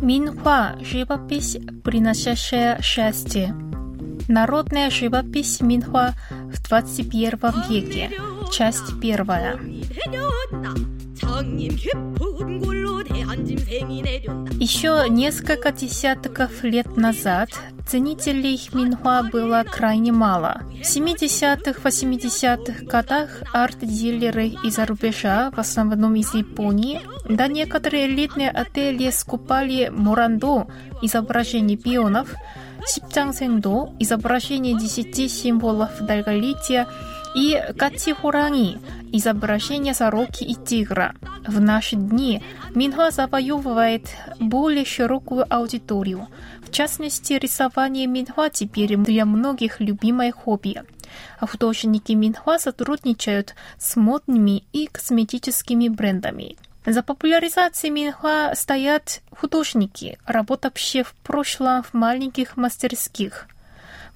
[0.00, 3.54] Минхуа– живопись, приносящая счастье.
[4.28, 7.38] Народная живопись Минхуа в 21
[7.68, 8.10] веке.
[8.50, 9.58] Часть первая.
[14.58, 17.50] Еще несколько десятков лет назад
[17.86, 20.62] ценителей Минхуа было крайне мало.
[20.82, 29.10] В 70-х, 80-х годах арт-дилеры из-за рубежа, в основном из Японии, да некоторые элитные отели
[29.10, 30.68] скупали Муранду,
[31.02, 32.34] изображение пионов,
[32.86, 36.86] Сипчангсенду, изображение десяти символов долголетия
[37.34, 38.78] и Катихуранги,
[39.12, 41.14] изображение сороки и тигра.
[41.46, 42.42] В наши дни
[42.74, 44.08] Минхуа завоевывает
[44.40, 46.28] более широкую аудиторию.
[46.62, 50.82] В частности, рисование Минхуа теперь для многих любимое хобби.
[51.40, 56.56] Художники Минхуа сотрудничают с модными и косметическими брендами.
[56.84, 63.48] За популяризацией Минхуа стоят художники, работавшие в прошлом в маленьких мастерских–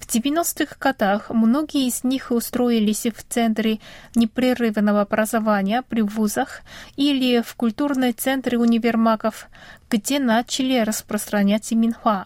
[0.01, 3.79] в 90-х годах многие из них устроились в центре
[4.15, 6.61] непрерывного образования при вузах
[6.95, 9.47] или в культурные центры универмагов,
[9.89, 12.25] где начали распространять Минхуа.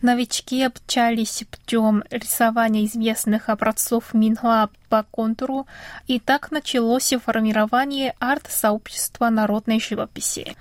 [0.00, 5.66] Новички обучались путем рисования известных образцов Минхуа по контуру,
[6.06, 10.56] и так началось формирование арт-сообщества народной живописи.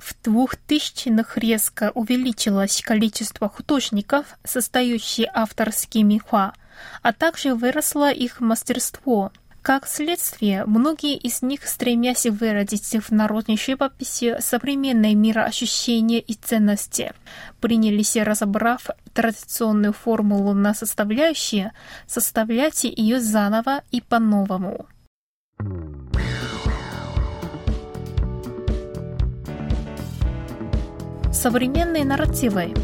[0.00, 6.54] В двухтысячных резко увеличилось количество художников, создающих авторские михуа,
[7.02, 9.30] а также выросло их мастерство.
[9.60, 17.12] Как следствие, многие из них, стремясь выразить в народной живописи современное мироощущение и ценности,
[17.60, 21.72] принялись, разобрав традиционную формулу на составляющие,
[22.06, 24.86] составлять ее заново и по-новому.
[31.40, 32.74] Современные нарративы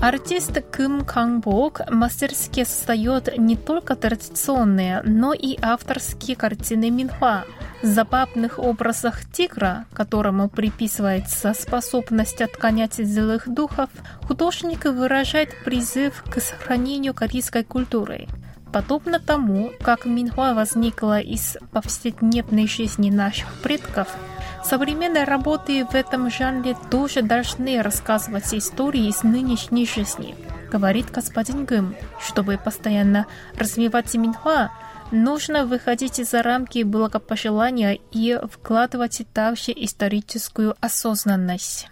[0.00, 7.44] Артист Ким Канбок мастерски создает не только традиционные, но и авторские картины Минхуа.
[7.82, 13.90] В забавных образах тигра, которому приписывается способность отгонять злых духов,
[14.26, 18.28] художник выражает призыв к сохранению корейской культуры.
[18.72, 24.08] Подобно тому, как Минхуа возникла из повседневной жизни наших предков–
[24.68, 30.36] Современные работы в этом жанре тоже должны рассказывать истории из нынешней жизни,
[30.70, 31.96] говорит господин Гым.
[32.20, 34.70] Чтобы постоянно развивать Минхуа,
[35.10, 41.88] нужно выходить за рамки благопожелания и вкладывать также историческую осознанность.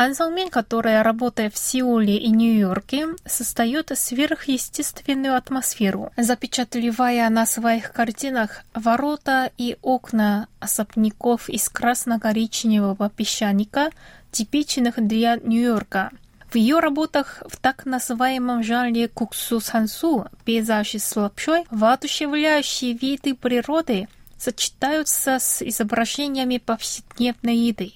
[0.00, 9.50] Ансалмин, которая, работая в Сеуле и Нью-Йорке, создает сверхъестественную атмосферу, запечатлевая на своих картинах ворота
[9.58, 13.90] и окна особняков из красно-коричневого песчаника,
[14.32, 16.12] типичных для Нью-Йорка.
[16.48, 24.08] В ее работах в так называемом жанре куксу сансу пейзажи с лапшой, воодушевляющие виды природы,
[24.38, 27.92] сочетаются с изображениями повседневной еды.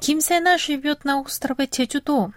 [0.00, 2.32] Ким Сена живет на острове Чеджудо.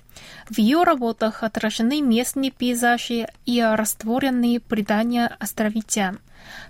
[0.49, 6.19] В ее работах отражены местные пейзажи и растворенные предания островитян.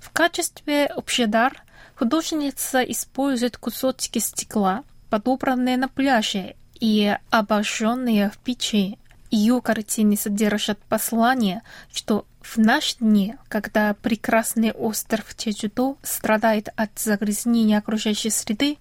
[0.02, 1.64] В качестве общедар
[1.96, 8.98] художница использует кусочки стекла, подобранные на пляже и обожженные в печи.
[9.32, 11.62] Ее картины содержат послание,
[11.94, 18.78] что в наши дни, когда прекрасный остров Чеджудо страдает от загрязнения окружающей среды,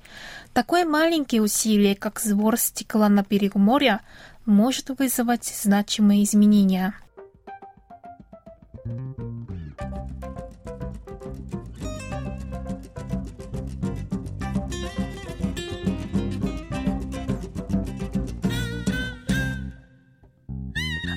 [0.52, 4.00] такое маленькое усилие, как сбор стекла на берегу моря,
[4.46, 6.94] может вызывать значимые изменения.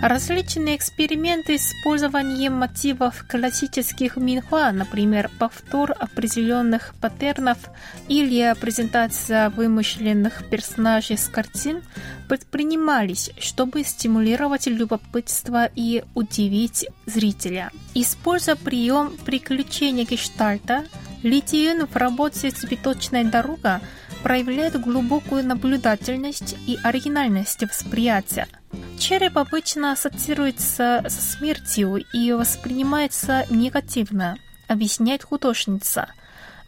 [0.02, 7.60] Различные эксперименты с использованием мотивов классических минхуа, например, повтор определенных паттернов
[8.08, 11.84] или презентация вымышленных персонажей с картин,
[12.28, 17.70] предпринимались, чтобы стимулировать любопытство и удивить зрителя.
[17.94, 20.84] Используя прием приключения гештальта,
[21.22, 23.82] Литиен в работе «Цветочная дорога»
[24.24, 28.48] проявляет глубокую наблюдательность и оригинальность восприятия–
[29.02, 34.38] Череп обычно ассоциируется со смертью и воспринимается негативно,
[34.68, 36.08] объясняет художница.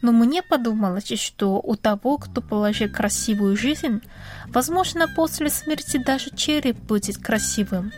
[0.02, 4.02] Но мне подумалось, что у того, кто положил красивую жизнь,
[4.48, 7.92] возможно, после смерти даже череп будет красивым.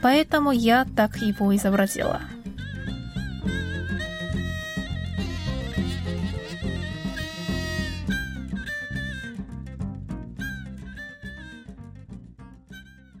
[0.00, 2.22] Поэтому я так его изобразила.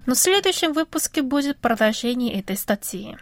[0.06, 3.16] Но в следующем выпуске будет продолжение этой статьи.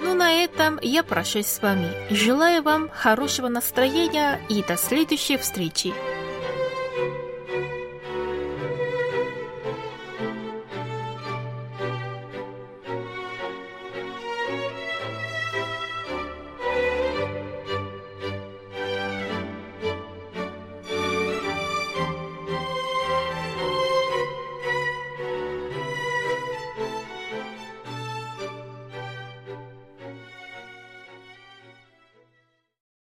[0.00, 1.88] Ну, на этом я прощаюсь с вами.
[2.10, 5.92] Желаю вам хорошего настроения и до следующей встречи.